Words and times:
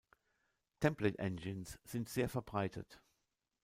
Template-Engines 0.79 1.77
sind 1.83 2.09
sehr 2.09 2.27
verbreitet. 2.27 3.03